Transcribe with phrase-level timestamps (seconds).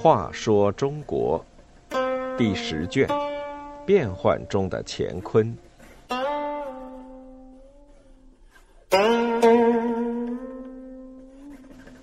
[0.00, 1.44] 话说中国
[2.38, 3.06] 第十卷：
[3.84, 5.54] 变幻中的乾坤。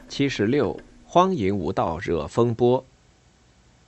[0.07, 2.83] 七十六，荒淫无道惹风波。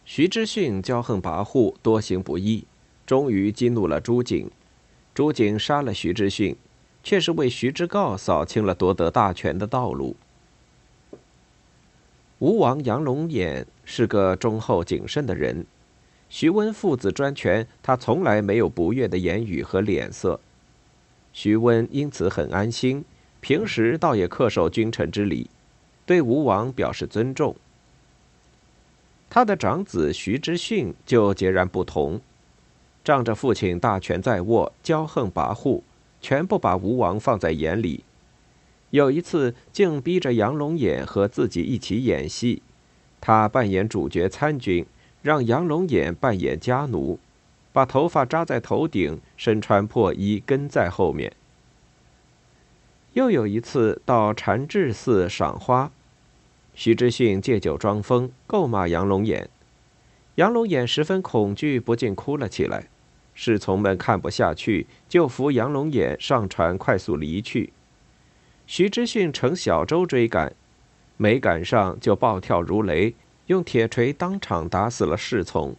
[0.04, 2.66] 徐知训骄横跋扈，多行不义，
[3.06, 4.50] 终于激怒了朱景。
[5.14, 6.56] 朱景杀了徐知训，
[7.08, 10.18] 却是为徐知诰扫清了夺得大权的道路。
[12.40, 15.66] 吴王杨龙眼是个忠厚谨慎的人，
[16.30, 20.38] 徐温父子专权，他从来没有不悦的言语和脸色。
[21.32, 23.06] 徐温因此很安心，
[23.40, 25.50] 平时倒也恪守君臣之礼，
[26.06, 27.56] 对吴王表示尊重。
[29.30, 32.20] 他的长子徐知训就截然不同。
[33.06, 35.82] 仗着父亲大权在握，骄横跋扈，
[36.22, 38.04] 全不把吴王放在眼里。
[38.92, 42.62] 有一次，竟逼着杨龙眼和自己一起演戏，
[43.20, 44.86] 他扮演主角参军，
[45.22, 47.20] 让杨龙眼扮演家奴，
[47.74, 51.34] 把头发扎在头顶，身穿破衣跟在后面。
[53.14, 55.92] 又有一次到禅智寺赏花，
[56.74, 59.50] 徐知训借酒装疯，够骂杨龙眼，
[60.36, 62.88] 杨龙眼十分恐惧，不禁哭了起来。
[63.40, 67.72] 侍从们看不下去，就扶杨龙眼上船，快速离去。
[68.66, 70.56] 徐知训乘小舟追赶，
[71.18, 73.14] 没赶上就暴跳如雷，
[73.46, 75.76] 用铁锤当场打死了侍从。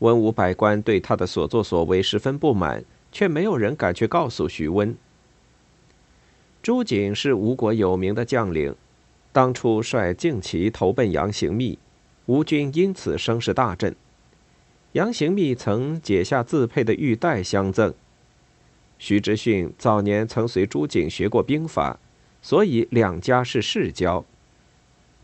[0.00, 4.96] 文武百官对他的所作所为十分不满，却没有人敢去告诉徐温。
[6.60, 8.74] 朱瑾是吴国有名的将领，
[9.30, 11.78] 当初率旌旗投奔杨行密，
[12.26, 13.94] 吴军因此声势大振。
[14.94, 17.92] 杨行密曾解下自佩的玉带相赠。
[18.96, 21.98] 徐知训早年曾随朱瑾学过兵法，
[22.40, 24.24] 所以两家是世交。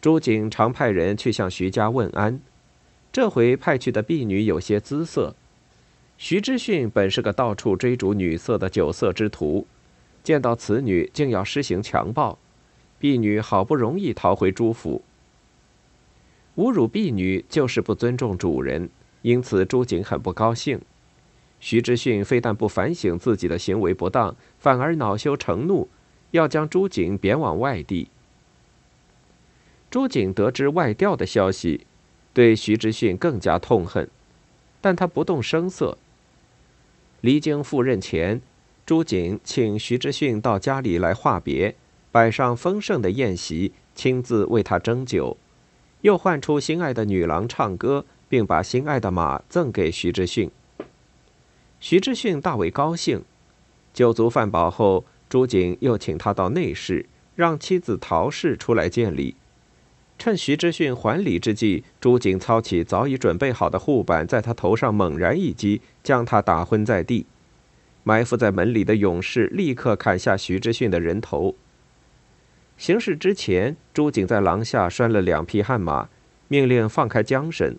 [0.01, 2.41] 朱瑾常派人去向徐家问安，
[3.13, 5.37] 这回派去的婢女有些姿色。
[6.19, 9.69] 徐知训本是个到处追逐女色的酒色之徒，
[10.25, 12.37] 见到此女竟要施行强暴，
[12.99, 15.03] 婢女好不容易逃回朱府。
[16.57, 18.91] 侮辱婢女就是不尊重主人。
[19.23, 20.81] 因此，朱瑾很不高兴。
[21.59, 25.89] 徐知训非但不反省自己的行为不当，反而恼羞成怒，
[26.31, 28.09] 要将朱瑾贬往外地。
[29.91, 31.87] 朱瑾得知外调的消息，
[32.33, 34.09] 对徐知训更加痛恨，
[34.81, 35.99] 但他不动声色。
[37.21, 38.41] 离京赴任前，
[38.87, 41.75] 朱瑾请徐知训到家里来话别，
[42.11, 45.37] 摆上丰盛的宴席，亲自为他斟酒，
[46.01, 48.07] 又唤出心爱的女郎唱歌。
[48.31, 50.49] 并把心爱的马赠给徐志逊。
[51.81, 53.25] 徐志逊大为高兴。
[53.93, 59.35] 酒足饭饱后，朱瑾又请他到内室，让妻子陶氏出来见礼。
[60.17, 67.27] 趁徐志逊还礼之际，朱瑾操起早已准备好的护板，在他头上猛然一击，将他打昏在地。
[68.05, 71.57] 埋伏在门里的勇士立刻砍下徐志逊的人头。
[72.79, 76.09] 行事之前，朱瑾在廊下拴了两匹悍马，
[76.47, 77.77] 命令放开缰绳。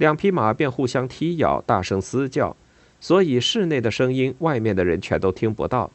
[0.00, 2.56] 两匹马便互相踢咬，大声嘶叫，
[3.00, 5.90] 所以室内的声音，外面的人全都听不到。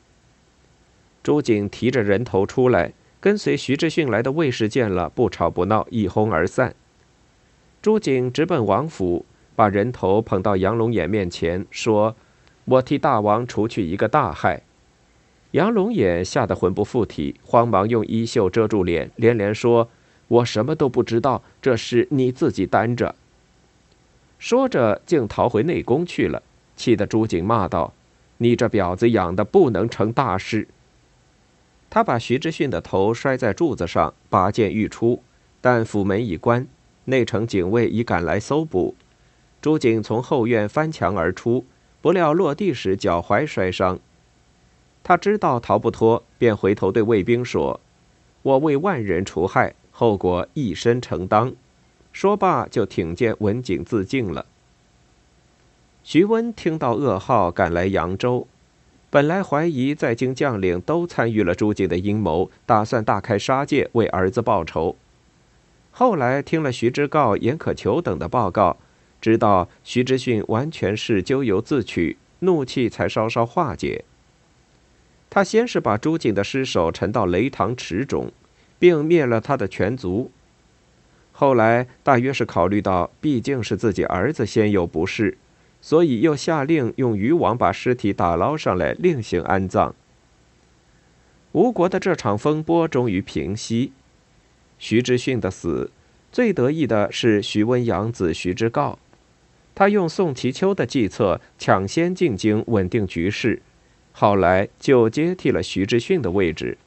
[1.23, 6.75] 朱景提着人头出来，跟随徐志训来的卫士见了，不吵不闹，一哄而散。
[7.81, 12.15] 朱景直奔王府，把人头捧到杨龙眼面前，说
[12.65, 14.61] ：“我替大王除去一个大害。”
[15.49, 19.89] 杨龙眼吓得魂不附体，慌忙用衣袖遮住脸，连连说
[20.29, 23.15] ：“我什么都不知道，这事你自己担着。”
[24.37, 26.43] 说着，竟逃回内宫去了，
[26.75, 27.93] 气得朱景骂道
[28.37, 30.67] ：“你这婊子养的不能成大事。”
[31.89, 35.23] 他把徐知训的头摔在柱子上，拔剑欲出，
[35.61, 36.67] 但府门已关，
[37.05, 38.95] 内城警卫已赶来搜捕。
[39.61, 41.65] 朱景从后院翻墙而出，
[42.01, 43.99] 不料落地时脚踝摔伤。
[45.01, 47.79] 他知道逃不脱，便回头对卫兵说
[48.43, 51.55] ：“我为万人除害，后果一身承担。”
[52.15, 54.45] 说罢，就挺剑文景自尽了。
[56.01, 58.47] 徐温听到噩耗，赶来扬州，
[59.09, 64.95] 本来怀疑在京将领都参与了朱瑾的阴谋，打算大开杀戒为儿子报仇。
[65.91, 68.77] 后来听了徐知诰、严可求等的报告，
[69.19, 74.05] 知道徐知训完全是咎由自取，怒气才稍稍化解。
[75.29, 78.31] 他先是把朱瑾的尸首沉到雷塘池中，
[78.79, 80.31] 并灭了他的全族。
[81.37, 85.37] 后来大约是考虑到毕竟是自己儿子先有不适，
[85.81, 89.93] 所以又下令用渔网把尸体打捞上来另行安葬。
[91.51, 93.91] 吴国的这场风波终于平息。
[94.79, 95.91] 徐之逊的死，
[96.31, 98.95] 最得意的是徐温养子徐之诰，
[99.73, 103.61] 他用宋其丘的计策抢先进京，稳定局势，
[104.13, 106.77] 后来就接替了徐之逊的位置。